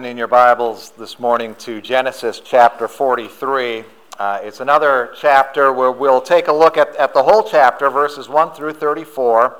[0.00, 3.84] open in your Bibles this morning to Genesis chapter 43.
[4.18, 8.26] Uh, it's another chapter where we'll take a look at, at the whole chapter, verses
[8.26, 9.58] 1 through 34.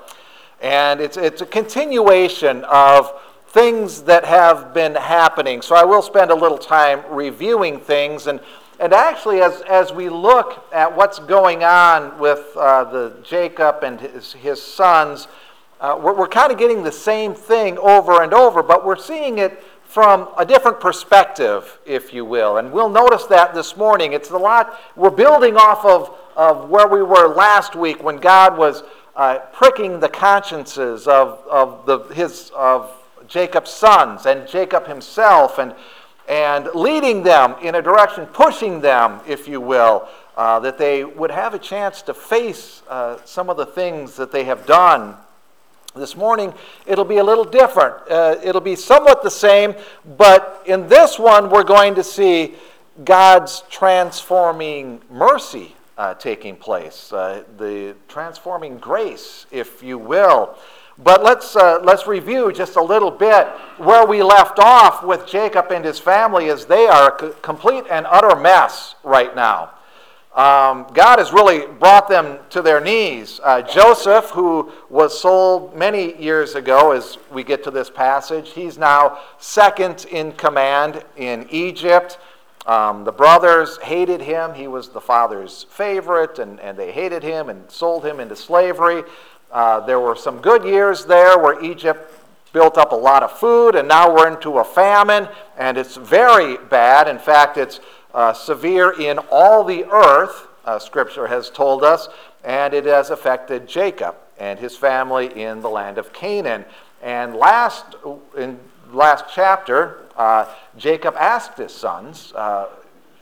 [0.63, 5.61] And it's, it's a continuation of things that have been happening.
[5.61, 8.27] So I will spend a little time reviewing things.
[8.27, 8.41] And,
[8.79, 14.01] and actually, as, as we look at what's going on with uh, the Jacob and
[14.01, 15.29] his, his sons,
[15.81, 19.39] uh, we're, we're kind of getting the same thing over and over, but we're seeing
[19.39, 22.59] it from a different perspective, if you will.
[22.59, 24.13] And we'll notice that this morning.
[24.13, 28.57] It's a lot, we're building off of, of where we were last week when God
[28.57, 28.85] was
[29.17, 32.93] uh, pricking the consciences of, of, the, his, of
[33.27, 35.75] Jacob's sons and Jacob himself and,
[36.29, 41.33] and leading them in a direction, pushing them, if you will, uh, that they would
[41.33, 45.17] have a chance to face uh, some of the things that they have done
[45.95, 46.55] this morning,
[46.87, 47.97] it'll be a little different.
[48.09, 49.75] Uh, it'll be somewhat the same,
[50.17, 52.55] but in this one, we're going to see
[53.05, 60.57] God's transforming mercy uh, taking place, uh, the transforming grace, if you will.
[60.97, 65.73] But let's, uh, let's review just a little bit where we left off with Jacob
[65.73, 69.71] and his family, as they are a complete and utter mess right now.
[70.35, 73.41] Um, God has really brought them to their knees.
[73.43, 78.79] Uh, Joseph, who was sold many years ago, as we get to this passage, he's
[78.79, 82.19] now second in command in Egypt.
[82.65, 84.55] Um, the brothers hated him.
[84.55, 89.03] He was the father's favorite, and, and they hated him and sold him into slavery.
[89.51, 92.15] Uh, there were some good years there where Egypt
[92.53, 96.57] built up a lot of food, and now we're into a famine, and it's very
[96.69, 97.09] bad.
[97.09, 97.81] In fact, it's
[98.15, 102.09] uh, severe in all the earth, uh, Scripture has told us,
[102.45, 106.65] and it has affected Jacob and his family in the land of Canaan.
[107.03, 107.97] And last,
[108.37, 108.59] in
[108.93, 112.69] last chapter, uh, Jacob asked his sons, uh,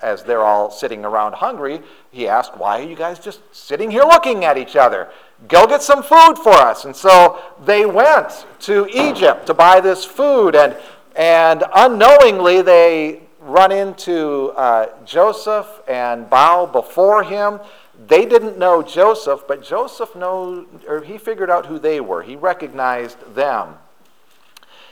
[0.00, 4.04] as they're all sitting around hungry, he asked, Why are you guys just sitting here
[4.04, 5.08] looking at each other?
[5.48, 6.84] Go get some food for us.
[6.84, 10.76] And so they went to Egypt to buy this food, and,
[11.16, 17.60] and unknowingly they run into uh, Joseph and bow before him.
[18.06, 22.22] They didn't know Joseph, but Joseph know, or he figured out who they were.
[22.22, 23.74] He recognized them.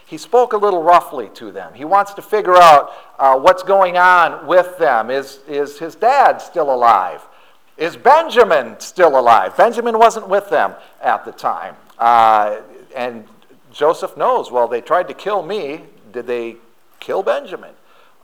[0.06, 1.74] He spoke a little roughly to them.
[1.74, 5.10] He wants to figure out uh, what's going on with them.
[5.10, 7.22] Is, is his dad still alive?
[7.76, 9.56] Is Benjamin still alive?
[9.56, 11.76] Benjamin wasn't with them at the time.
[11.98, 12.60] Uh,
[12.94, 13.24] and
[13.70, 15.82] Joseph knows, well, they tried to kill me.
[16.12, 16.56] Did they
[17.00, 17.75] kill Benjamin?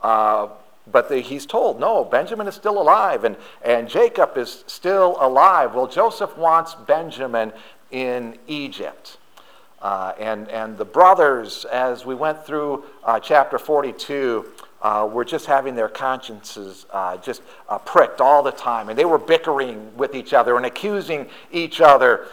[0.02, 0.48] Uh,
[0.90, 5.74] but the, he's told, no, Benjamin is still alive and, and Jacob is still alive.
[5.74, 7.52] Well, Joseph wants Benjamin
[7.90, 9.18] in Egypt.
[9.80, 14.46] Uh, and, and the brothers, as we went through uh, chapter 42,
[14.80, 18.88] uh, were just having their consciences uh, just uh, pricked all the time.
[18.88, 22.26] And they were bickering with each other and accusing each other.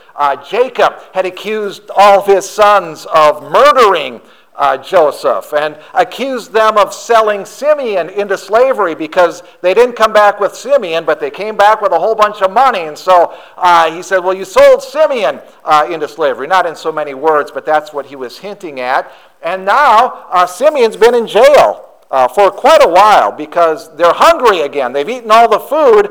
[0.47, 4.21] Jacob had accused all of his sons of murdering
[4.55, 10.39] uh, Joseph and accused them of selling Simeon into slavery because they didn't come back
[10.39, 12.81] with Simeon, but they came back with a whole bunch of money.
[12.81, 16.47] And so uh, he said, Well, you sold Simeon uh, into slavery.
[16.47, 19.11] Not in so many words, but that's what he was hinting at.
[19.41, 21.85] And now uh, Simeon's been in jail.
[22.11, 24.91] Uh, for quite a while because they're hungry again.
[24.91, 26.09] They've eaten all the food,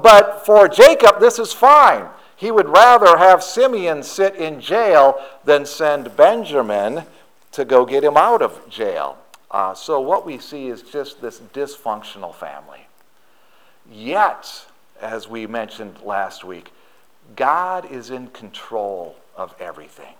[0.00, 2.06] but for Jacob, this is fine.
[2.36, 7.04] He would rather have Simeon sit in jail than send Benjamin
[7.52, 9.18] to go get him out of jail.
[9.50, 12.86] Uh, so what we see is just this dysfunctional family.
[13.90, 14.66] Yet,
[15.00, 16.72] as we mentioned last week,
[17.36, 20.14] God is in control of everything.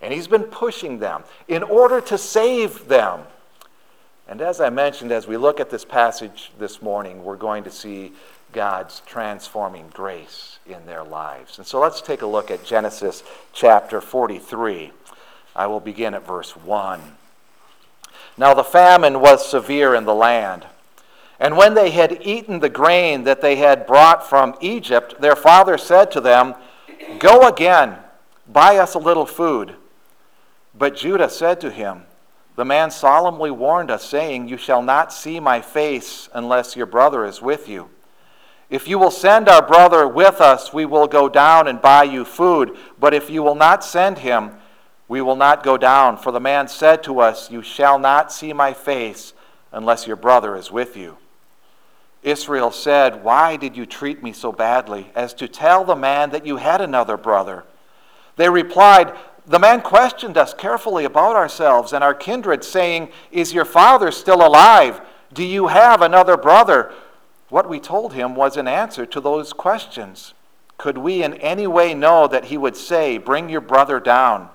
[0.00, 3.22] And He's been pushing them in order to save them.
[4.28, 7.70] And as I mentioned, as we look at this passage this morning, we're going to
[7.70, 8.12] see
[8.52, 11.58] God's transforming grace in their lives.
[11.58, 13.22] And so let's take a look at Genesis
[13.52, 14.92] chapter 43.
[15.56, 17.00] I will begin at verse 1.
[18.36, 20.66] Now the famine was severe in the land.
[21.38, 25.78] And when they had eaten the grain that they had brought from Egypt, their father
[25.78, 26.54] said to them,
[27.18, 27.96] Go again,
[28.50, 29.74] buy us a little food.
[30.76, 32.02] But Judah said to him,
[32.56, 37.24] The man solemnly warned us, saying, You shall not see my face unless your brother
[37.24, 37.90] is with you.
[38.70, 42.24] If you will send our brother with us, we will go down and buy you
[42.24, 42.76] food.
[42.98, 44.52] But if you will not send him,
[45.08, 48.52] we will not go down, for the man said to us, You shall not see
[48.52, 49.34] my face
[49.72, 51.18] unless your brother is with you.
[52.22, 56.46] Israel said, Why did you treat me so badly, as to tell the man that
[56.46, 57.64] you had another brother?
[58.36, 59.14] They replied,
[59.46, 64.44] The man questioned us carefully about ourselves and our kindred, saying, Is your father still
[64.44, 65.02] alive?
[65.34, 66.92] Do you have another brother?
[67.50, 70.32] What we told him was an answer to those questions.
[70.78, 74.48] Could we in any way know that he would say, Bring your brother down?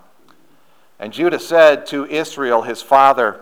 [1.00, 3.42] And Judah said to Israel, his father,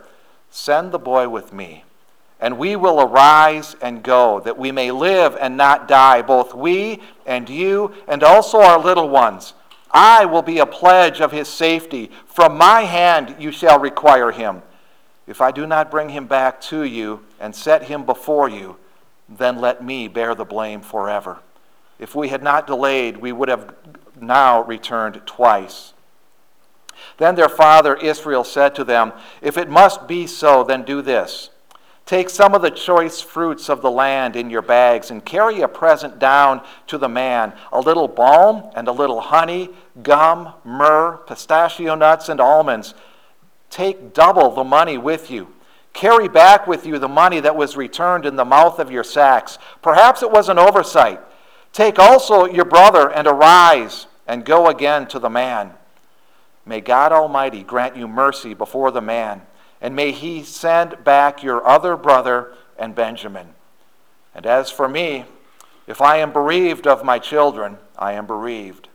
[0.49, 1.83] Send the boy with me,
[2.39, 7.01] and we will arise and go, that we may live and not die, both we
[7.25, 9.53] and you, and also our little ones.
[9.91, 12.11] I will be a pledge of his safety.
[12.27, 14.61] From my hand you shall require him.
[15.25, 18.77] If I do not bring him back to you and set him before you,
[19.27, 21.39] then let me bear the blame forever.
[21.99, 23.75] If we had not delayed, we would have
[24.19, 25.93] now returned twice.
[27.17, 29.11] Then their father Israel said to them,
[29.41, 31.49] If it must be so, then do this.
[32.05, 35.67] Take some of the choice fruits of the land in your bags and carry a
[35.67, 39.71] present down to the man a little balm and a little honey,
[40.01, 42.93] gum, myrrh, pistachio nuts, and almonds.
[43.69, 45.49] Take double the money with you.
[45.91, 49.57] Carry back with you the money that was returned in the mouth of your sacks.
[49.81, 51.19] Perhaps it was an oversight.
[51.73, 55.73] Take also your brother and arise and go again to the man.
[56.67, 59.41] May God Almighty grant you mercy before the man
[59.81, 63.49] and may he send back your other brother and Benjamin.
[64.33, 65.25] And as for me,
[65.85, 68.87] if I am bereaved of my children, I am bereaved.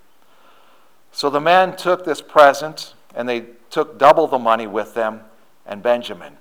[1.13, 5.21] So the men took this present, and they took double the money with them
[5.67, 6.37] and Benjamin.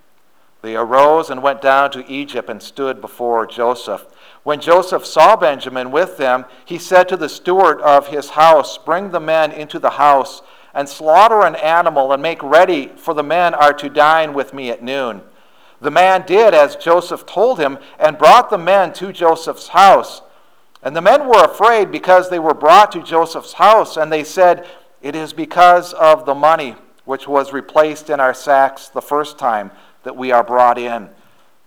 [0.62, 4.06] They arose and went down to Egypt and stood before Joseph.
[4.44, 9.10] When Joseph saw Benjamin with them, he said to the steward of his house, Bring
[9.10, 10.42] the men into the house
[10.74, 14.70] and slaughter an animal and make ready, for the men are to dine with me
[14.70, 15.22] at noon.
[15.82, 20.22] The man did as Joseph told him and brought the men to Joseph's house.
[20.84, 24.68] And the men were afraid because they were brought to Joseph's house, and they said,
[25.02, 26.76] It is because of the money
[27.06, 29.72] which was replaced in our sacks the first time
[30.04, 31.10] that we are brought in,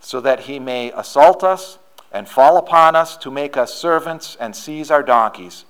[0.01, 1.79] so that he may assault us
[2.13, 5.65] and fall upon us to make us servants and seize our donkeys.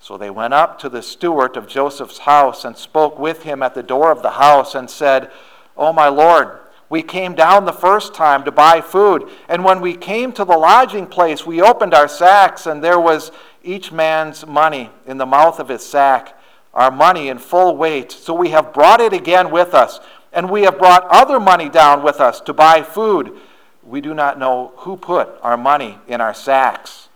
[0.00, 3.74] So they went up to the steward of Joseph's house and spoke with him at
[3.74, 5.30] the door of the house and said,
[5.76, 6.58] O my Lord,
[6.88, 10.58] we came down the first time to buy food, and when we came to the
[10.58, 13.30] lodging place, we opened our sacks, and there was
[13.62, 16.36] each man's money in the mouth of his sack,
[16.74, 18.10] our money in full weight.
[18.10, 20.00] So we have brought it again with us,
[20.32, 23.38] and we have brought other money down with us to buy food.
[23.84, 27.08] We do not know who put our money in our sacks.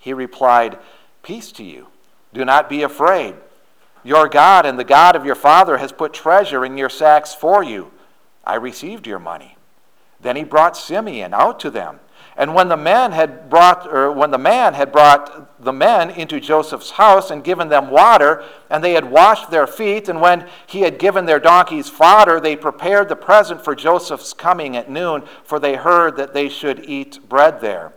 [0.00, 0.78] He replied,
[1.30, 1.86] Peace to you.
[2.34, 3.36] Do not be afraid.
[4.02, 7.62] Your God and the God of your father has put treasure in your sacks for
[7.62, 7.92] you.
[8.44, 9.56] I received your money.
[10.20, 12.00] Then he brought Simeon out to them.
[12.36, 16.40] And when the man had brought or when the man had brought the men into
[16.40, 20.80] Joseph's house and given them water, and they had washed their feet, and when he
[20.80, 25.60] had given their donkeys fodder, they prepared the present for Joseph's coming at noon, for
[25.60, 27.92] they heard that they should eat bread there.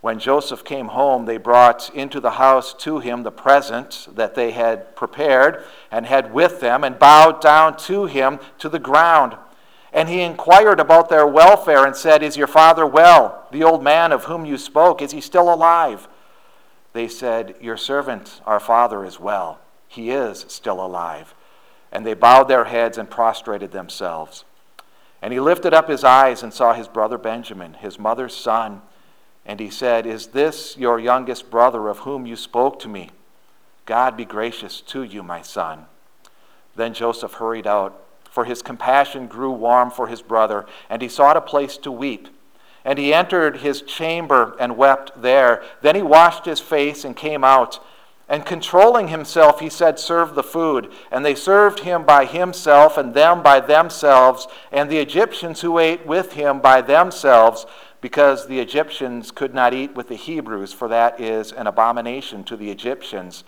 [0.00, 4.52] When Joseph came home, they brought into the house to him the present that they
[4.52, 9.36] had prepared and had with them, and bowed down to him to the ground.
[9.92, 13.48] And he inquired about their welfare and said, Is your father well?
[13.50, 16.06] The old man of whom you spoke, is he still alive?
[16.92, 19.58] They said, Your servant, our father, is well.
[19.88, 21.34] He is still alive.
[21.90, 24.44] And they bowed their heads and prostrated themselves.
[25.20, 28.82] And he lifted up his eyes and saw his brother Benjamin, his mother's son
[29.48, 33.10] and he said, Is this your youngest brother of whom you spoke to me?
[33.86, 35.86] God be gracious to you, my son.
[36.76, 37.98] Then Joseph hurried out,
[38.30, 42.28] for his compassion grew warm for his brother, and he sought a place to weep.
[42.84, 45.64] And he entered his chamber and wept there.
[45.80, 47.82] Then he washed his face and came out.
[48.28, 50.92] And controlling himself, he said, Serve the food.
[51.10, 56.06] And they served him by himself, and them by themselves, and the Egyptians who ate
[56.06, 57.64] with him by themselves
[58.00, 62.56] because the Egyptians could not eat with the Hebrews, for that is an abomination to
[62.56, 63.44] the Egyptians.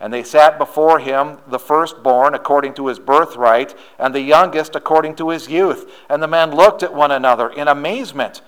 [0.00, 5.14] And they sat before him, the firstborn according to his birthright, and the youngest according
[5.16, 5.90] to his youth.
[6.10, 8.42] And the men looked at one another in amazement.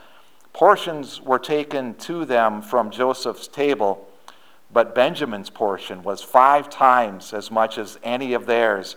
[0.52, 4.06] Portions were taken to them from Joseph's table,
[4.70, 8.96] but Benjamin's portion was five times as much as any of theirs.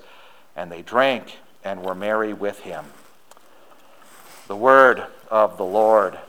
[0.56, 2.86] And they drank and were merry with him.
[4.48, 6.20] The word of the Lord.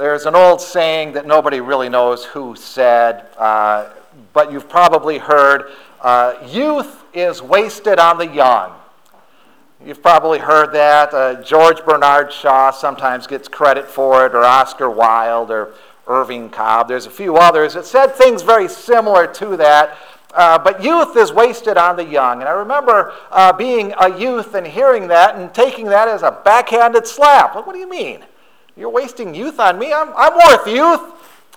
[0.00, 3.90] There's an old saying that nobody really knows who said, uh,
[4.32, 8.72] but you've probably heard uh, youth is wasted on the young.
[9.84, 11.12] You've probably heard that.
[11.12, 15.74] Uh, George Bernard Shaw sometimes gets credit for it, or Oscar Wilde, or,
[16.06, 16.88] Irving Cobb.
[16.88, 19.98] There's a few others that said things very similar to that.
[20.32, 22.40] Uh, but youth is wasted on the young.
[22.40, 26.40] And I remember uh, being a youth and hearing that and taking that as a
[26.42, 27.54] backhanded slap.
[27.54, 28.24] Like, what do you mean?
[28.80, 29.92] You're wasting youth on me?
[29.92, 31.02] I'm, I'm worth youth.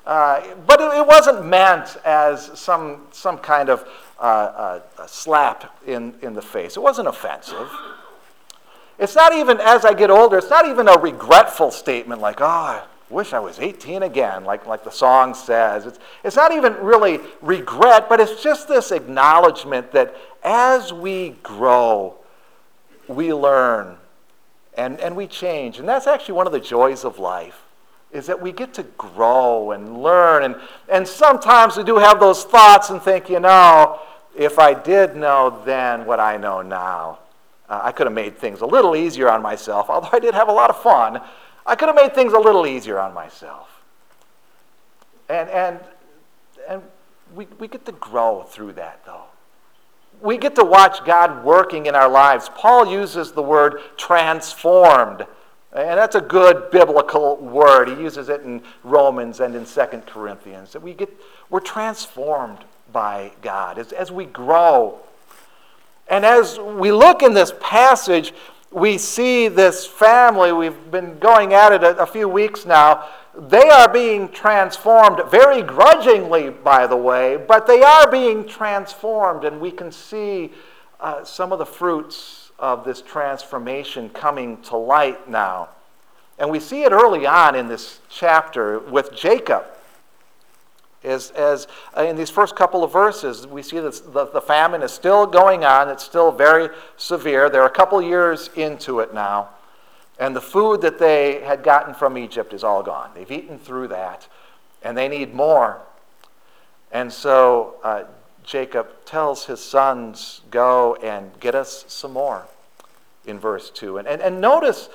[0.06, 3.88] Uh, but it, it, wasn't meant as some, some kind of
[4.20, 6.76] uh, uh, slap in, in the face.
[6.76, 7.72] It wasn't offensive.
[9.00, 12.46] It's not even, as I get older, it's not even a regretful statement like, oh,
[12.46, 15.86] I wish I was 18 again, like, like the song says.
[15.86, 20.14] It's, it's not even really regret, but it's just this acknowledgement that
[20.44, 22.16] as we grow,
[23.08, 23.96] we learn
[24.78, 25.80] and, and we change.
[25.80, 27.60] And that's actually one of the joys of life
[28.12, 30.44] is that we get to grow and learn.
[30.44, 30.56] And,
[30.88, 34.00] and sometimes we do have those thoughts and think, you know,
[34.38, 37.20] if I did know then what I know now,
[37.70, 40.48] uh, I could have made things a little easier on myself, although I did have
[40.48, 41.22] a lot of fun.
[41.66, 43.70] I could have made things a little easier on myself.
[45.30, 45.80] And, and,
[46.68, 46.82] and
[47.34, 49.24] we, we get to grow through that, though.
[50.22, 52.50] We get to watch God working in our lives.
[52.56, 55.26] Paul uses the word transformed,
[55.74, 57.90] and that's a good biblical word.
[57.90, 60.74] He uses it in Romans and in 2 Corinthians.
[60.74, 61.10] That we get,
[61.50, 62.60] we're transformed
[62.92, 65.02] by God as, as we grow
[66.08, 68.34] and as we look in this passage,
[68.72, 73.08] we see this family, we've been going at it a, a, few weeks now.
[73.36, 79.60] They are being transformed, very grudgingly, by the way, but they are being transformed, and
[79.60, 80.52] we can see
[81.00, 85.70] uh, some of the fruits of this transformation coming to light now.
[86.38, 89.66] And we see it early on in this chapter with Jacob.
[91.04, 94.82] As, as uh, in these first couple of verses, we see that the, the famine
[94.82, 95.90] is still going on.
[95.90, 97.50] It's still very severe.
[97.50, 99.50] They're a couple years into it now.
[100.20, 103.12] And the food that they had gotten from Egypt is all gone.
[103.16, 104.28] They've eaten through that,
[104.82, 105.82] and they need more.
[106.92, 108.04] And so uh,
[108.44, 112.46] Jacob tells his sons, Go and get us some more,
[113.26, 113.98] in verse 2.
[113.98, 114.90] And, and, and notice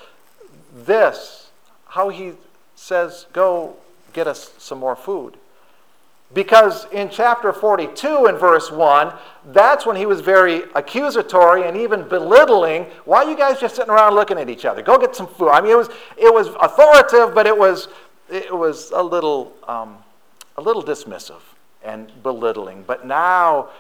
[0.73, 1.51] this
[1.89, 2.35] how he
[2.77, 3.77] says, Go
[4.13, 5.37] get us some more food.
[6.35, 9.15] Because in chapter 42 and verse 1,
[9.47, 12.85] that's when he was very accusatory and even belittling.
[13.07, 14.83] Why are you guys just sitting around looking at each other?
[14.83, 15.49] Go get some food.
[15.49, 17.89] I mean, it was, it was authoritative, but it was,
[18.31, 19.97] it was a, little, um,
[20.59, 21.41] a little dismissive
[21.83, 22.85] and belittling.
[22.87, 23.71] But now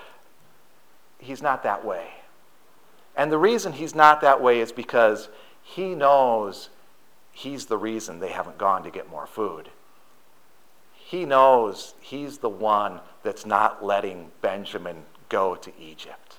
[1.18, 2.06] he's not that way.
[3.14, 5.28] And the reason he's not that way is because
[5.62, 6.70] he knows
[7.32, 9.68] he's the reason they haven't gone to get more food
[11.08, 16.36] he knows he's the one that's not letting Benjamin go to Egypt.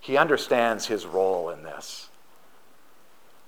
[0.00, 2.08] He understands his role in this.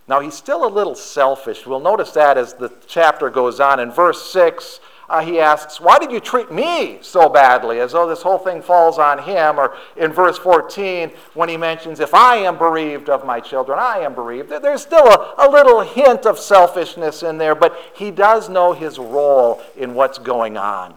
[0.07, 1.67] Now, he's still a little selfish.
[1.67, 3.81] We'll notice that as the chapter goes on.
[3.81, 4.79] In verse 6,
[5.09, 7.79] uh, he asks, Why did you treat me so badly?
[7.79, 9.59] As though this whole thing falls on him.
[9.59, 13.99] Or in verse 14, when he mentions, If I am bereaved of my children, I
[13.99, 14.51] am bereaved.
[14.51, 18.99] There's still a, a little hint of selfishness in there, but he does know his
[18.99, 20.95] role in what's going on.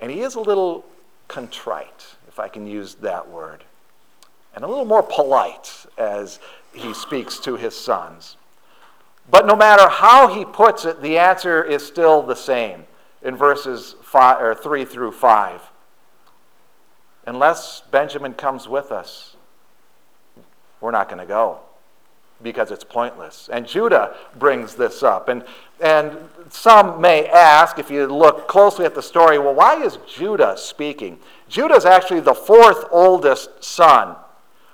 [0.00, 0.84] And he is a little
[1.28, 3.62] contrite, if I can use that word,
[4.56, 6.40] and a little more polite as
[6.72, 8.36] he speaks to his sons.
[9.30, 12.84] But no matter how he puts it, the answer is still the same
[13.24, 15.60] in verses five, or 3 through 5.
[17.26, 19.36] Unless Benjamin comes with us,
[20.80, 21.60] we're not going to go
[22.42, 23.48] because it's pointless.
[23.50, 25.28] And Judah brings this up.
[25.28, 25.44] And,
[25.80, 26.16] and
[26.50, 31.18] some may ask, if you look closely at the story, well, why is Judah speaking?
[31.48, 34.16] Judah is actually the fourth oldest son.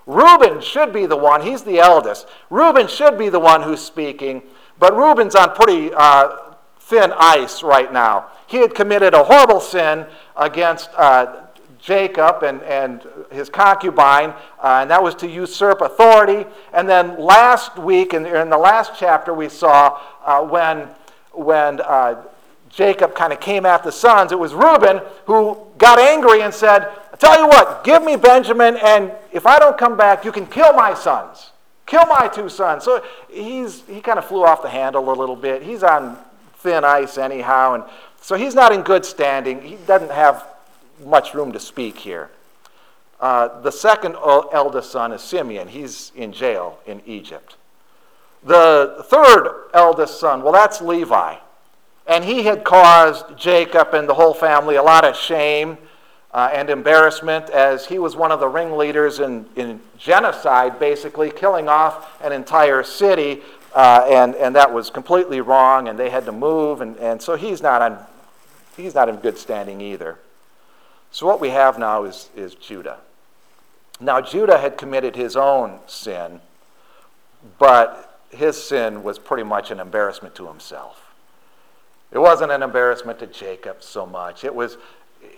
[0.07, 2.27] Reuben should be the one, he's the eldest.
[2.49, 4.43] Reuben should be the one who's speaking,
[4.81, 6.50] but Reuben's on pretty uh,
[6.91, 10.05] thin ice right now he had committed a horrible sin
[10.37, 11.45] against uh,
[11.79, 16.45] Jacob and, and his concubine, uh, and that was to usurp authority.
[16.73, 20.89] And then last week, in, in the last chapter, we saw uh, when,
[21.33, 22.23] when uh,
[22.69, 26.89] Jacob kind of came at the sons, it was Reuben who got angry and said,
[27.13, 30.47] I tell you what, give me Benjamin, and if I don't come back, you can
[30.47, 31.53] kill my sons.
[31.87, 32.83] Kill my two sons.
[32.83, 35.63] So he's, he kind of flew off the handle a little bit.
[35.63, 36.19] He's on
[36.61, 37.75] thin ice anyhow.
[37.75, 37.85] And
[38.21, 39.63] so he's not in good standing.
[39.63, 40.47] He doesn't have
[41.05, 42.31] much room to speak here.
[43.21, 45.69] Uh, the second eldest son is Simeon.
[45.69, 47.57] He's in jail in Egypt.
[48.43, 51.37] The third eldest son, well, that's Levi.
[52.07, 55.77] And he had caused Jacob and the whole family a lot of shame
[56.33, 61.69] uh, and embarrassment as he was one of the ringleaders in, in genocide, basically, killing
[61.69, 63.43] off an entire city.
[63.75, 66.81] Uh, and, and that was completely wrong, and they had to move.
[66.81, 67.99] And, and so he's not on
[68.77, 70.19] he's not in good standing either.
[71.11, 72.99] So what we have now is, is Judah.
[74.01, 76.41] Now, Judah had committed his own sin,
[77.59, 81.13] but his sin was pretty much an embarrassment to himself.
[82.13, 84.77] It wasn't an embarrassment to Jacob so much, it was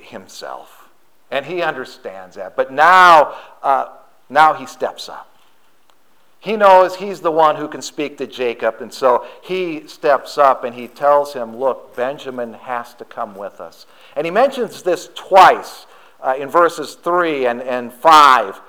[0.03, 0.89] himself.
[1.31, 2.57] And he understands that.
[2.57, 3.89] But now, uh,
[4.29, 5.32] now he steps up.
[6.43, 10.65] He knows he's the one who can speak to Jacob, and so he steps up
[10.65, 13.87] and he tells him, Look, Benjamin has to come with us.
[14.17, 15.87] And he mentions this twice
[16.21, 18.61] uh, in verses 3 and, and 5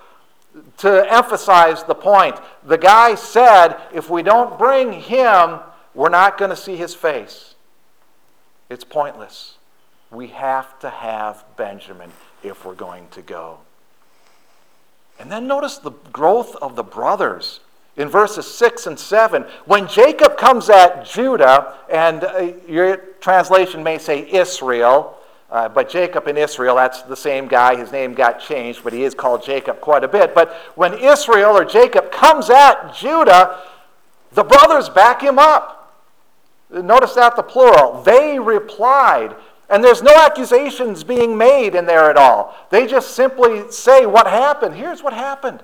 [0.77, 2.36] to emphasize the point.
[2.63, 5.60] The guy said, If we don't bring him,
[5.96, 7.56] we're not going to see his face.
[8.70, 9.58] It's pointless.
[10.12, 12.12] We have to have Benjamin
[12.44, 13.62] if we're going to go.
[15.20, 17.60] And then notice the growth of the brothers
[17.95, 19.43] in verses 6 and 7.
[19.65, 25.17] When Jacob comes at Judah, and uh, your translation may say Israel,
[25.51, 27.75] uh, but Jacob and Israel, that's the same guy.
[27.75, 30.33] His name got changed, but he is called Jacob quite a bit.
[30.33, 33.59] But when Israel or Jacob comes at Judah,
[34.31, 35.79] the brothers back him up.
[36.71, 38.01] Notice that the plural.
[38.01, 39.35] They replied.
[39.69, 42.55] And there's no accusations being made in there at all.
[42.71, 44.75] They just simply say what happened.
[44.75, 45.62] Here's what happened.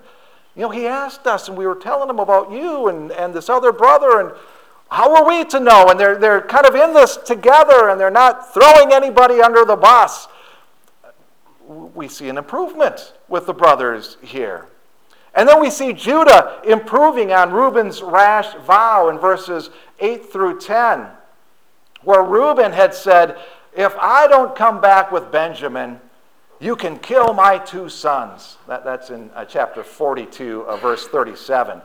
[0.60, 3.48] You know, he asked us, and we were telling him about you and, and this
[3.48, 4.34] other brother, and
[4.92, 5.88] how are we to know?
[5.88, 9.78] And they're, they're kind of in this together, and they're not throwing anybody under the
[9.78, 10.28] bus.
[11.66, 14.66] We see an improvement with the brothers here.
[15.34, 19.70] And then we see Judah improving on Reuben's rash vow in verses
[20.02, 21.08] 8 through 10,
[22.04, 23.38] where Reuben had said,
[23.78, 26.02] if I don't come back with Benjamin,
[26.60, 28.58] you can kill my two sons.
[28.68, 31.82] That, that's in uh, chapter 42, uh, verse 37.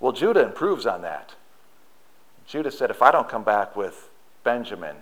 [0.00, 1.34] Well, Judah improves on that.
[2.46, 4.10] Judah said, If I don't come back with
[4.42, 4.96] Benjamin,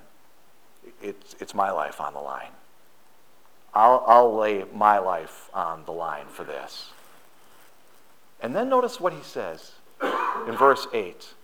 [1.02, 2.50] it's, it's my life on the line.
[3.74, 6.90] I'll, I'll lay my life on the line for this.
[8.40, 9.72] And then notice what he says
[10.46, 11.34] in verse 8.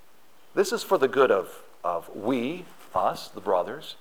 [0.54, 3.96] This is for the good of, of we, us, the brothers,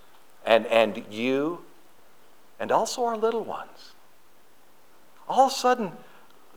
[0.45, 1.59] and, and you,
[2.59, 3.93] and also our little ones.
[5.27, 5.91] All of a sudden,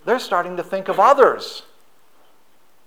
[0.04, 1.62] they're starting to think of others.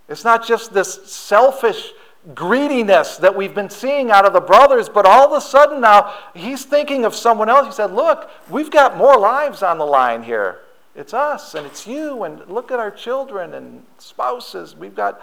[0.08, 1.92] It's not just this selfish
[2.34, 6.14] greediness that we've been seeing out of the brothers, but all of a sudden now
[6.34, 7.68] he's thinking of someone else.
[7.68, 10.62] He said, Look, we've got more lives on the line here.
[10.96, 14.76] It's us and it's you, and look at our children and spouses.
[14.76, 15.22] We've got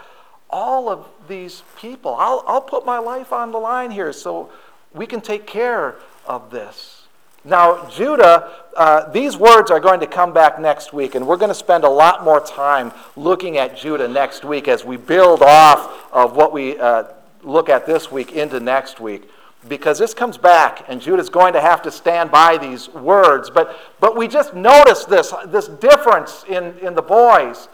[0.49, 2.15] all of these people.
[2.15, 4.49] I'll, I'll put my life on the line here so
[4.93, 7.00] we can take care of this.
[7.43, 11.49] Now, Judah, uh, these words are going to come back next week, and we're going
[11.49, 16.07] to spend a lot more time looking at Judah next week as we build off
[16.13, 17.05] of what we uh,
[17.41, 19.27] look at this week into next week.
[19.67, 23.49] Because this comes back, and Judah's going to have to stand by these words.
[23.49, 27.69] But, but we just notice this, this difference in, in the boys.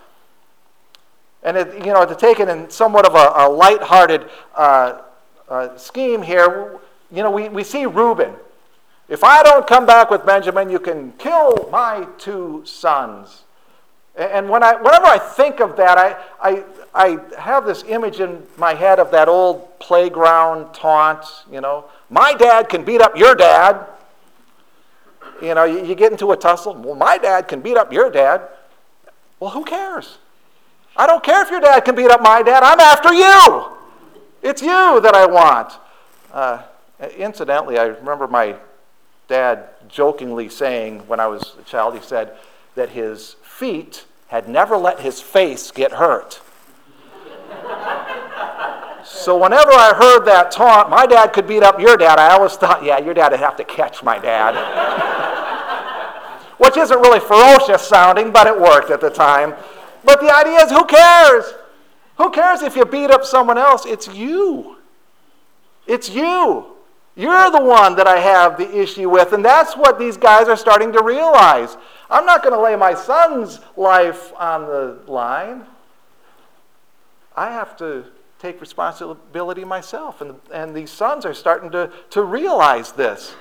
[1.43, 5.01] And it, you know, to take it in somewhat of a, a lighthearted uh,
[5.49, 6.79] uh, scheme here,
[7.11, 8.33] you know, we, we see Reuben.
[9.09, 13.43] If I don't come back with Benjamin, you can kill my two sons.
[14.15, 18.43] And when I, whenever I think of that, I, I, I have this image in
[18.57, 23.35] my head of that old playground taunt, you know, my dad can beat up your
[23.35, 23.85] dad.
[25.41, 28.09] You know, you, you get into a tussle, well, my dad can beat up your
[28.09, 28.41] dad.
[29.39, 30.17] Well, who cares?
[30.95, 32.63] I don't care if your dad can beat up my dad.
[32.63, 33.65] I'm after you.
[34.41, 35.73] It's you that I want.
[36.33, 36.63] Uh,
[37.15, 38.55] Incidentally, I remember my
[39.27, 42.35] dad jokingly saying when I was a child, he said
[42.75, 46.41] that his feet had never let his face get hurt.
[49.03, 52.53] so whenever I heard that taunt, my dad could beat up your dad, I always
[52.53, 54.55] thought, yeah, your dad would have to catch my dad.
[56.57, 59.53] Which isn't really ferocious sounding, but it worked at the time.
[60.03, 61.53] But the idea is who cares?
[62.17, 63.85] Who cares if you beat up someone else?
[63.85, 64.77] It's you.
[65.85, 66.76] It's you.
[67.17, 69.33] You're the one that I have the issue with.
[69.33, 71.75] And that's what these guys are starting to realize.
[72.11, 75.65] I'm not going to lay my son's life on the line.
[77.35, 78.05] I have to
[78.37, 80.21] take responsibility myself.
[80.21, 83.33] And, and these sons are starting to, to realize this.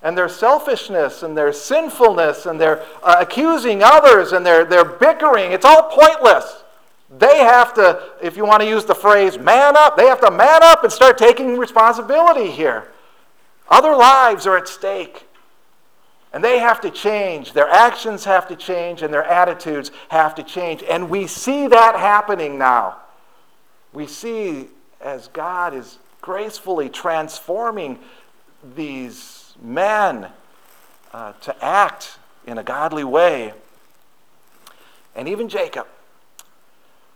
[0.00, 5.50] And their selfishness and their sinfulness and their uh, accusing others and their, their bickering,
[5.50, 6.62] it's all pointless.
[7.10, 10.30] They have to, if you want to use the phrase man up, they have to
[10.30, 12.92] man up and start taking responsibility here.
[13.68, 15.26] Other lives are at stake.
[16.32, 17.52] And they have to change.
[17.52, 20.84] Their actions have to change, and their attitudes have to change.
[20.88, 22.98] And we see that happening now.
[23.92, 24.68] We see
[25.00, 27.98] as God is gracefully transforming
[28.76, 30.28] these men
[31.12, 33.52] uh, to act in a godly way.
[35.16, 35.88] And even Jacob.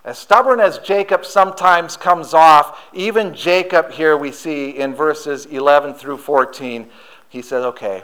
[0.04, 5.94] As stubborn as Jacob sometimes comes off, even Jacob here we see in verses 11
[5.94, 6.90] through 14,
[7.30, 8.02] he says, Okay,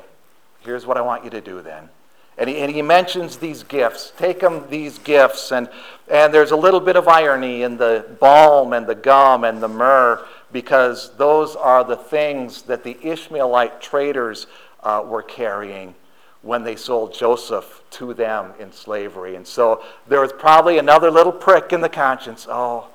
[0.61, 1.91] here's what I want you to do then.
[2.39, 4.15] And he, and he mentions these gifts.
[4.17, 5.53] Take them these gifts.
[5.53, 5.69] And,
[6.09, 9.69] and there's a little bit of irony in the balm and the gum and the
[9.69, 14.47] myrrh because those are the things that the Ishmaelite traders
[14.83, 15.95] uh, were carrying
[16.43, 19.37] when they sold Joseph to them in slavery.
[19.37, 22.47] And so there was probably another little prick in the conscience.
[22.49, 22.89] Oh,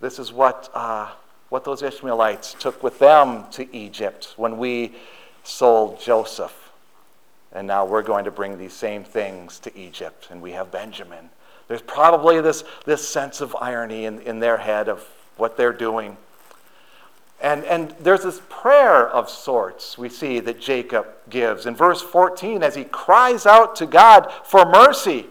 [0.00, 1.10] this is what, uh,
[1.48, 4.94] what those Ishmaelites took with them to Egypt when we
[5.42, 6.54] sold Joseph.
[7.52, 11.30] And now we're going to bring these same things to Egypt, and we have Benjamin.
[11.66, 15.06] There's probably this, this sense of irony in, in their head of
[15.38, 16.18] what they're doing.
[17.40, 21.66] And, and there's this prayer of sorts we see that Jacob gives.
[21.66, 25.26] In verse 14, as he cries out to God for mercy,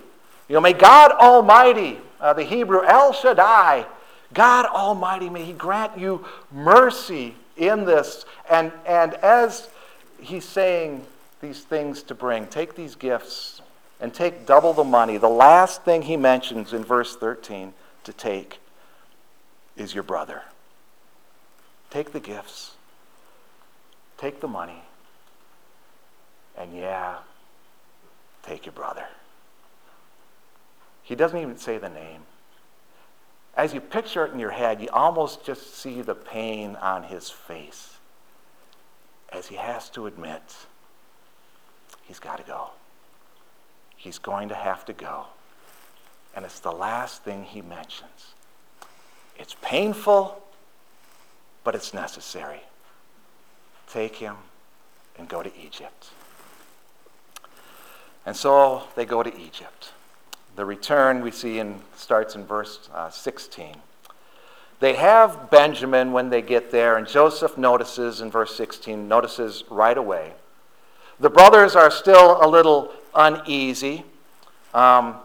[0.47, 3.85] you know, may God Almighty, uh, the Hebrew El Shaddai,
[4.33, 8.25] God Almighty, may He grant you mercy in this.
[8.49, 9.69] And, and as
[10.19, 11.05] he's saying
[11.41, 13.61] these things to bring, take these gifts
[13.99, 15.17] and take double the money.
[15.17, 18.59] The last thing he mentions in verse 13 to take
[19.75, 20.43] is your brother.
[21.97, 22.73] Take the gifts,
[24.19, 24.83] take the money,
[26.55, 27.15] and yeah,
[28.43, 29.07] take your brother.
[31.01, 32.21] He doesn't even say the name.
[33.55, 37.31] As you picture it in your head, you almost just see the pain on his
[37.31, 37.95] face
[39.33, 40.55] as he has to admit
[42.03, 42.69] he's got to go.
[43.95, 45.25] He's going to have to go.
[46.35, 48.35] And it's the last thing he mentions.
[49.35, 50.43] It's painful,
[51.67, 52.61] but it's necessary.
[53.91, 54.37] Take him
[55.19, 56.11] and go to Egypt.
[58.25, 59.91] And so they go to Egypt.
[60.55, 63.75] The return we see in starts in verse uh, 16.
[64.79, 69.97] They have Benjamin when they get there, and Joseph notices in verse 16, notices right
[69.97, 70.31] away.
[71.19, 74.05] The brothers are still a little uneasy,
[74.73, 75.17] um,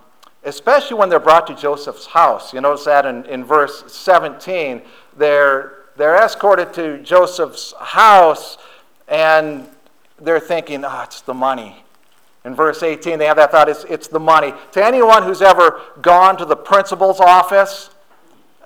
[0.42, 2.52] especially when they're brought to Joseph's house.
[2.52, 4.82] You notice that in, in verse 17,
[5.16, 8.58] they're they're escorted to Joseph's house,
[9.08, 9.68] and
[10.20, 11.84] they're thinking, oh, it's the money.
[12.44, 14.52] In verse 18, they have that thought, it's, it's the money.
[14.72, 17.90] To anyone who's ever gone to the principal's office,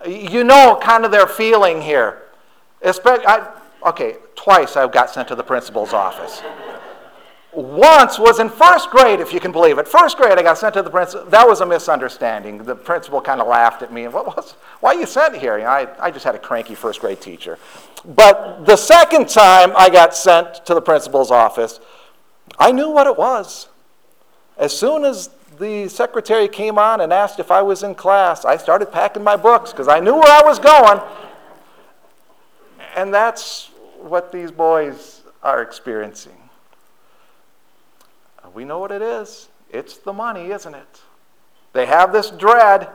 [0.06, 2.22] you know kind of their feeling here.
[2.82, 3.48] Especially, I,
[3.86, 6.42] okay, twice I've got sent to the principal's office
[7.56, 9.88] once was in first grade, if you can believe it.
[9.88, 11.26] First grade, I got sent to the principal.
[11.30, 12.58] That was a misunderstanding.
[12.58, 14.06] The principal kind of laughed at me.
[14.08, 15.56] What was, why are you sent here?
[15.56, 17.58] You know, I, I just had a cranky first grade teacher.
[18.04, 21.80] But the second time I got sent to the principal's office,
[22.58, 23.68] I knew what it was.
[24.58, 28.58] As soon as the secretary came on and asked if I was in class, I
[28.58, 31.00] started packing my books because I knew where I was going.
[32.94, 36.45] And that's what these boys are experiencing.
[38.56, 39.50] We know what it is.
[39.70, 41.00] It's the money, isn't it?
[41.74, 42.88] They have this dread,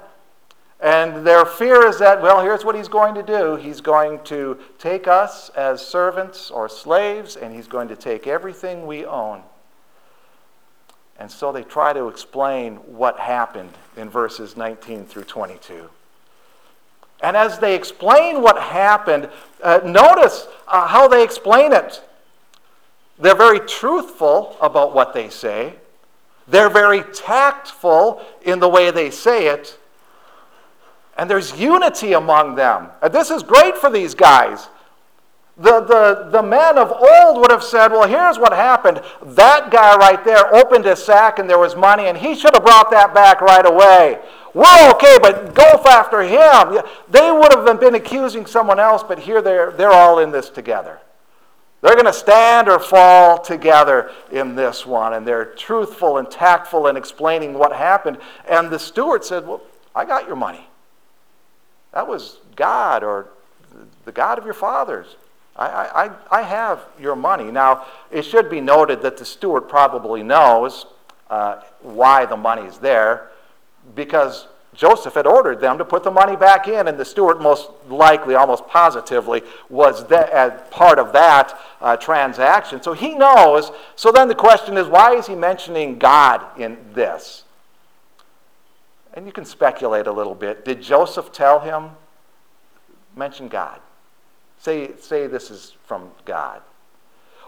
[0.79, 3.57] and their fear is that, well, here's what he's going to do.
[3.57, 8.87] He's going to take us as servants or slaves, and he's going to take everything
[8.87, 9.43] we own.
[11.19, 15.87] And so they try to explain what happened in verses 19 through 22.
[17.21, 19.29] And as they explain what happened,
[19.61, 22.01] uh, notice uh, how they explain it.
[23.21, 25.75] They're very truthful about what they say.
[26.47, 29.77] They're very tactful in the way they say it.
[31.17, 32.89] And there's unity among them.
[33.01, 34.67] And this is great for these guys.
[35.57, 39.01] The, the, the men of old would have said, Well, here's what happened.
[39.21, 42.63] That guy right there opened his sack and there was money, and he should have
[42.63, 44.19] brought that back right away.
[44.55, 46.81] We're okay, but go after him.
[47.09, 50.99] They would have been accusing someone else, but here they're, they're all in this together.
[51.81, 55.13] They're going to stand or fall together in this one.
[55.13, 58.19] And they're truthful and tactful in explaining what happened.
[58.47, 59.61] And the steward said, Well,
[59.95, 60.67] I got your money.
[61.91, 63.27] That was God or
[64.05, 65.15] the God of your fathers.
[65.55, 67.51] I, I, I have your money.
[67.51, 70.85] Now, it should be noted that the steward probably knows
[71.29, 73.29] uh, why the money's there
[73.95, 74.47] because
[74.81, 78.33] Joseph had ordered them to put the money back in, and the steward, most likely,
[78.33, 82.81] almost positively, was as part of that uh, transaction.
[82.81, 83.71] So he knows.
[83.95, 87.43] So then the question is why is he mentioning God in this?
[89.13, 90.65] And you can speculate a little bit.
[90.65, 91.91] Did Joseph tell him,
[93.15, 93.79] mention God?
[94.57, 96.63] Say, say this is from God.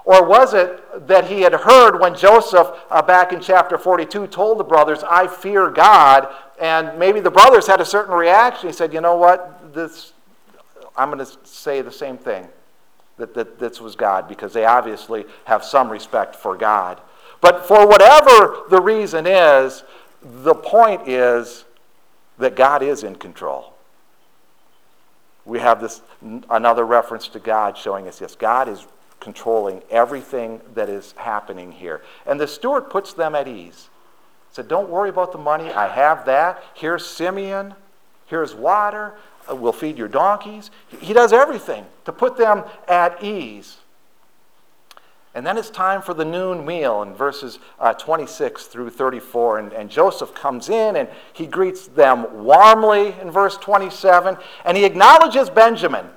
[0.06, 4.58] Or was it that he had heard when Joseph, uh, back in chapter 42, told
[4.58, 6.28] the brothers, I fear God?
[6.60, 8.68] And maybe the brothers had a certain reaction.
[8.68, 9.74] He said, You know what?
[9.74, 10.12] This,
[10.98, 12.48] I'm going to say the same thing
[13.18, 17.00] that, that this was God because they obviously have some respect for God.
[17.40, 19.84] But for whatever the reason is,
[20.22, 21.66] the point is
[22.38, 23.74] that God is in control.
[25.46, 26.02] We have this
[26.50, 28.88] another reference to God showing us yes, God is
[29.24, 32.02] controlling everything that is happening here.
[32.26, 33.90] And the steward puts them at ease.
[34.52, 35.72] Said, Don't worry about the money.
[35.72, 36.62] I have that.
[36.74, 37.74] Here's Simeon.
[38.26, 39.14] Here's water.
[39.50, 40.72] Uh, we'll feed your donkeys.
[41.00, 43.78] He does everything to put them at ease.
[45.36, 49.60] And then it's time for the noon meal in verses uh, 26 through 34.
[49.60, 54.38] And, and Joseph comes in and he greets them warmly in verse 27.
[54.66, 56.08] And he acknowledges Benjamin.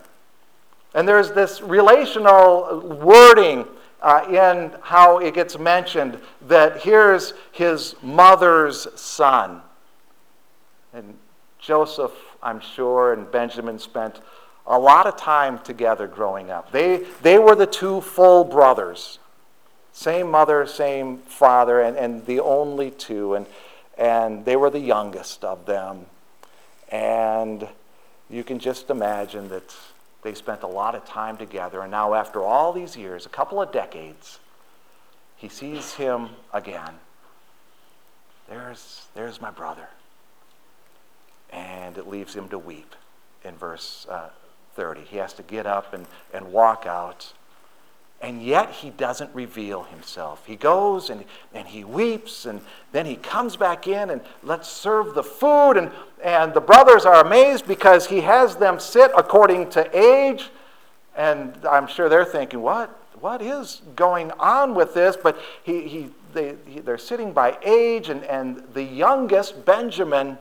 [0.96, 3.66] And there's this relational wording
[4.00, 9.60] uh, in how it gets mentioned that here's his mother's son.
[10.94, 11.18] And
[11.58, 14.20] Joseph, I'm sure, and Benjamin spent
[14.66, 16.72] a lot of time together growing up.
[16.72, 19.18] They, they were the two full brothers.
[19.92, 23.34] Same mother, same father, and, and the only two.
[23.34, 23.44] And,
[23.98, 26.06] and they were the youngest of them.
[26.90, 27.68] And
[28.30, 29.76] you can just imagine that
[30.26, 33.62] they spent a lot of time together, and now, after all these years, a couple
[33.62, 34.40] of decades,
[35.36, 36.94] he sees him again.
[38.48, 39.88] There's, there's my brother.
[41.50, 42.96] And it leaves him to weep
[43.44, 44.30] in verse uh,
[44.74, 45.02] 30.
[45.02, 47.32] He has to get up and, and walk out
[48.20, 50.46] and yet he doesn't reveal himself.
[50.46, 52.60] He goes and, and he weeps, and
[52.92, 55.72] then he comes back in and let's serve the food.
[55.72, 55.90] And,
[56.22, 60.50] and the brothers are amazed because he has them sit according to age.
[61.14, 65.16] And I'm sure they're thinking, what, what is going on with this?
[65.16, 70.38] But he, he, they, he, they're sitting by age, and, and the youngest, Benjamin,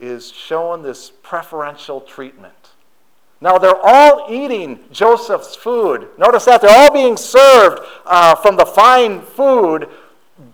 [0.00, 2.54] is shown this preferential treatment.
[3.40, 6.08] Now they're all eating Joseph's food.
[6.18, 9.88] Notice that they're all being served uh, from the fine food,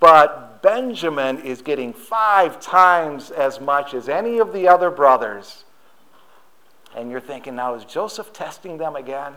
[0.01, 5.65] but Benjamin is getting five times as much as any of the other brothers.
[6.95, 9.35] And you're thinking, now is Joseph testing them again?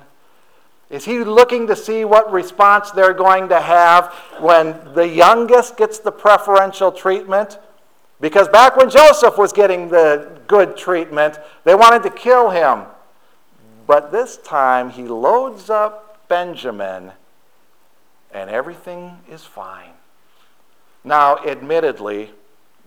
[0.90, 6.00] Is he looking to see what response they're going to have when the youngest gets
[6.00, 7.60] the preferential treatment?
[8.22, 12.86] Because back when Joseph was getting the good treatment, they wanted to kill him.
[13.88, 17.13] But this time he loads up Benjamin
[18.34, 19.91] and everything is fine.
[21.04, 22.32] Now, admittedly,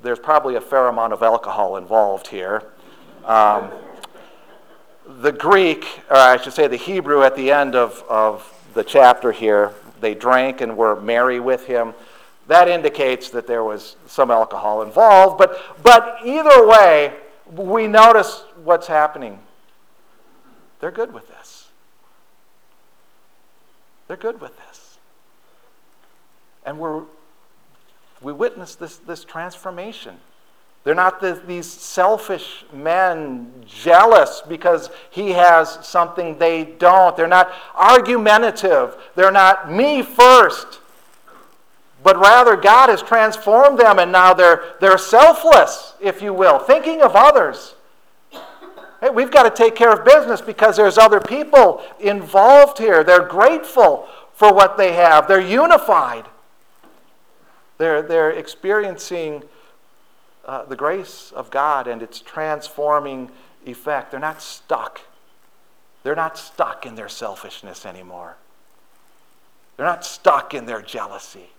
[0.03, 2.63] there's probably a fair amount of alcohol involved here.
[3.25, 3.71] Um,
[5.23, 9.33] the Greek, or I should say the Hebrew at the end of, of the chapter
[9.33, 11.95] here, they drank and were merry with him.
[12.47, 15.39] That indicates that there was some alcohol involved.
[15.39, 17.15] But, but either way,
[17.51, 19.39] we notice what's happening.
[20.81, 21.69] They're good with this.
[24.09, 24.99] They're good with this.
[26.65, 27.03] And we're,
[28.21, 30.17] we witness this, this transformation.
[30.83, 37.17] They're not the, these selfish men jealous because he has something they don't.
[37.17, 38.97] They're not argumentative.
[39.15, 40.81] They're not me first.
[42.03, 47.03] But rather, God has transformed them and now they're, they're selfless, if you will, thinking
[47.03, 47.75] of others.
[49.01, 53.03] Hey, we've got to take care of business because there's other people involved here.
[53.03, 56.25] They're grateful for what they have, they're unified.
[57.77, 59.43] They're, they're experiencing
[60.45, 63.31] uh, the grace of God and its transforming
[63.65, 64.11] effect.
[64.11, 65.01] They're not stuck.
[66.03, 68.37] They're not stuck in their selfishness anymore.
[69.77, 71.51] They're not stuck in their jealousy.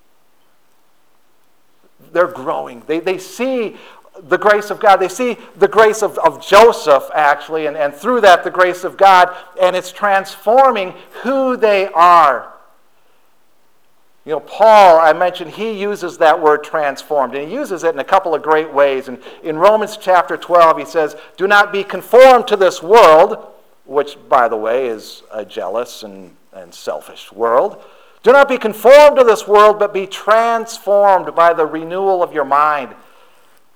[2.12, 2.84] They're growing.
[2.86, 3.78] They, they see
[4.20, 4.98] the grace of God.
[4.98, 8.98] They see the grace of, of Joseph, actually, and, and through that, the grace of
[8.98, 10.94] God, and it's transforming
[11.24, 12.54] who they are.
[14.26, 18.00] You know, Paul, I mentioned, he uses that word transformed, and he uses it in
[18.00, 19.08] a couple of great ways.
[19.08, 23.48] And in Romans chapter 12, he says, Do not be conformed to this world,
[23.86, 27.84] which, by the way, is a jealous and, and selfish world.
[28.22, 32.46] Do not be conformed to this world, but be transformed by the renewal of your
[32.46, 32.94] mind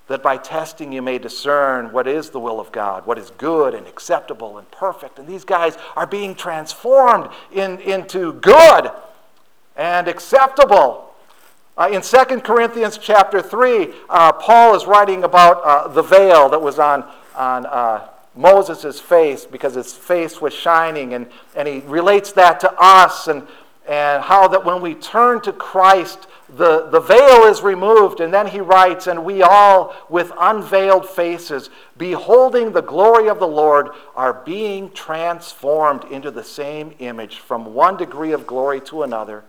[0.08, 3.74] that by testing you may discern what is the will of God, what is good
[3.74, 5.18] and acceptable and perfect.
[5.18, 8.92] And these guys are being transformed in, into good
[9.76, 11.14] and acceptable.
[11.78, 16.62] Uh, in 2 Corinthians chapter 3, uh, Paul is writing about uh, the veil that
[16.62, 17.04] was on,
[17.36, 22.74] on uh, Moses' face because his face was shining, and, and he relates that to
[22.78, 23.28] us.
[23.28, 23.46] And,
[23.88, 28.20] and how that when we turn to Christ, the, the veil is removed.
[28.20, 33.48] And then he writes, And we all, with unveiled faces, beholding the glory of the
[33.48, 39.44] Lord, are being transformed into the same image from one degree of glory to another.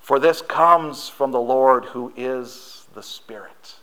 [0.00, 3.76] For this comes from the Lord who is the Spirit.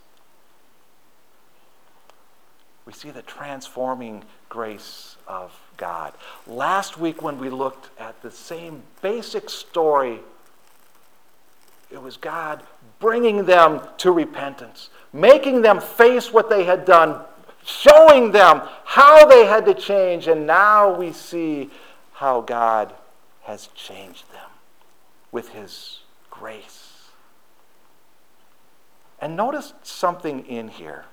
[2.85, 6.13] We see the transforming grace of God.
[6.45, 10.19] Last week, when we looked at the same basic story,
[11.89, 12.61] it was God
[12.99, 17.21] bringing them to repentance, making them face what they had done,
[17.63, 21.69] showing them how they had to change, and now we see
[22.11, 22.93] how God
[23.43, 24.49] has changed them
[25.31, 27.07] with His grace.
[29.21, 31.05] And notice something in here.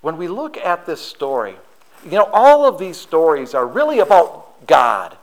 [0.00, 1.56] When we look at this story,
[2.04, 5.16] you know, all of these stories are really about God.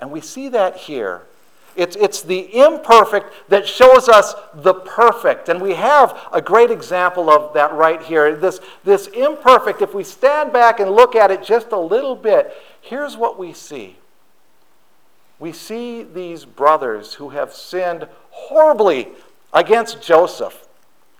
[0.00, 1.22] And we see that here.
[1.76, 5.48] It's, it's the imperfect that shows us the perfect.
[5.48, 8.36] And we have a great example of that right here.
[8.36, 12.54] This, this imperfect, if we stand back and look at it just a little bit,
[12.80, 13.96] here's what we see.
[15.40, 19.08] We see these brothers who have sinned horribly
[19.52, 20.63] against Joseph.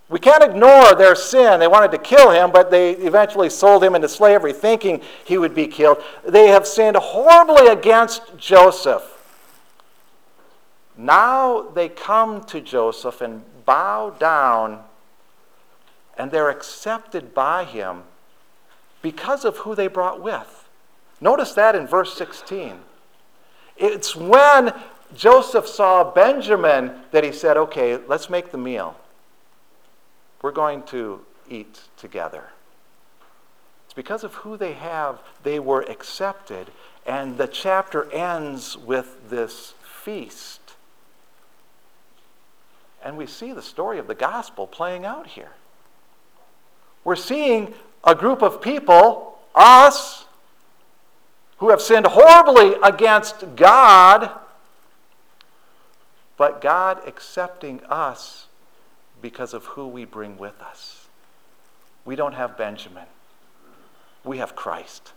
[0.08, 1.60] We can't ignore their sin.
[1.60, 5.54] They wanted to kill him, but they eventually sold him into slavery thinking he would
[5.54, 6.02] be killed.
[6.26, 9.02] They have sinned horribly against Joseph.
[10.96, 14.84] Now they come to Joseph and bow down,
[16.18, 18.02] and they're accepted by him
[19.02, 20.68] because of who they brought with.
[21.20, 22.78] Notice that in verse 16.
[23.76, 24.72] It's when
[25.14, 28.96] Joseph saw Benjamin that he said, Okay, let's make the meal.
[30.44, 32.50] We're going to eat together.
[33.86, 36.70] It's because of who they have, they were accepted.
[37.06, 40.60] And the chapter ends with this feast.
[43.02, 45.52] And we see the story of the gospel playing out here.
[47.04, 47.72] We're seeing
[48.04, 50.26] a group of people, us,
[51.56, 54.30] who have sinned horribly against God,
[56.36, 58.44] but God accepting us
[59.24, 61.06] because of who we bring with us.
[62.04, 63.06] We don't have Benjamin,
[64.22, 65.12] we have Christ.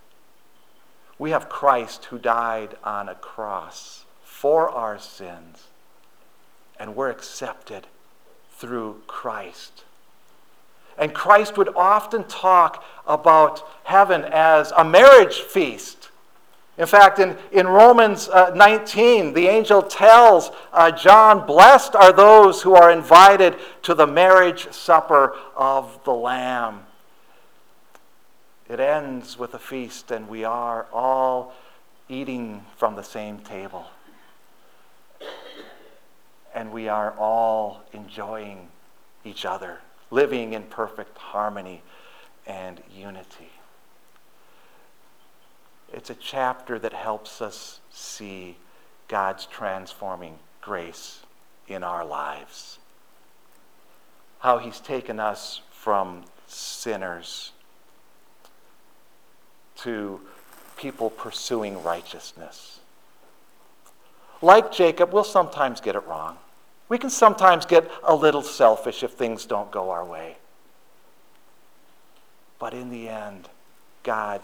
[1.19, 5.67] We have Christ who died on a cross for our sins,
[6.79, 7.87] and we're accepted
[8.53, 9.83] through Christ.
[10.97, 16.06] And Christ would often talk about heaven as a marriage feast.
[16.77, 22.61] In fact, in, in Romans uh, 19, the angel tells uh, John, Blessed are those
[22.61, 26.81] who are invited to the marriage supper of the Lamb.
[28.69, 31.55] It ends with a feast, and we are all
[32.09, 33.87] eating from the same table.
[36.53, 38.67] And we are all enjoying
[39.25, 39.79] each other,
[40.11, 41.81] living in perfect harmony
[42.45, 43.49] and unity.
[45.93, 48.57] It's a chapter that helps us see
[49.07, 51.21] God's transforming grace
[51.67, 52.79] in our lives.
[54.39, 57.51] How He's taken us from sinners
[59.77, 60.19] to
[60.75, 62.79] people pursuing righteousness.
[64.41, 66.37] Like Jacob, we'll sometimes get it wrong.
[66.89, 70.37] We can sometimes get a little selfish if things don't go our way.
[72.59, 73.49] But in the end,
[74.03, 74.41] God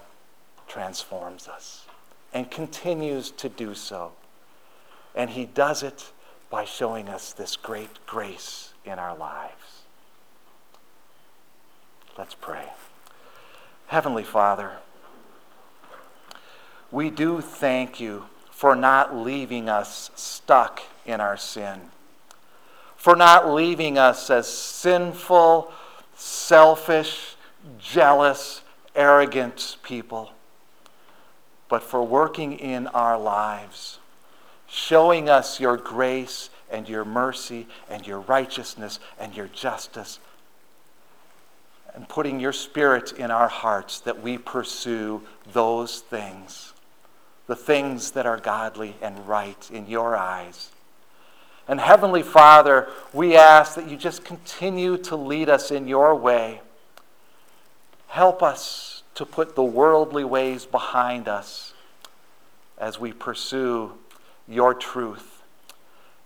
[0.73, 1.85] transforms us
[2.33, 4.11] and continues to do so.
[5.13, 6.11] And he does it
[6.49, 9.83] by showing us this great grace in our lives.
[12.17, 12.65] Let's pray.
[13.87, 14.77] Heavenly Father,
[16.91, 21.81] we do thank you for not leaving us stuck in our sin,
[22.97, 25.71] for not leaving us as sinful,
[26.15, 27.35] selfish,
[27.79, 28.61] jealous,
[28.95, 30.31] arrogant people
[31.73, 33.97] but for working in our lives,
[34.67, 40.19] showing us your grace and your mercy and your righteousness and your justice,
[41.95, 46.73] and putting your spirit in our hearts that we pursue those things,
[47.47, 50.69] the things that are godly and right in your eyes.
[51.67, 56.61] And Heavenly Father, we ask that you just continue to lead us in your way.
[58.09, 61.73] Help us to put the worldly ways behind us
[62.77, 63.93] as we pursue
[64.47, 65.43] your truth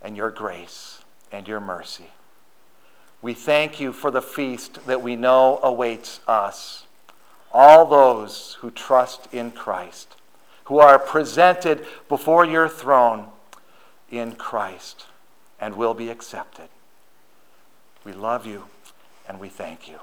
[0.02, 2.10] and your grace and your mercy.
[3.20, 6.86] We thank you for the feast that we know awaits us,
[7.52, 10.14] all those who trust in Christ,
[10.64, 13.26] who are presented before your throne
[14.10, 15.06] in Christ
[15.60, 16.68] and will be accepted.
[18.04, 18.64] We love you
[19.28, 19.98] and we thank you.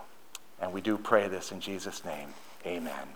[0.59, 2.29] And we do pray this in Jesus' name.
[2.65, 3.07] Amen.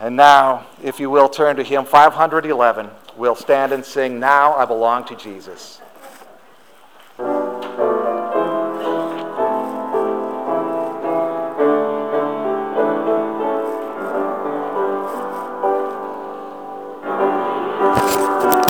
[0.00, 4.64] And now, if you will turn to hymn 511, we'll stand and sing, Now I
[4.64, 5.80] Belong to Jesus.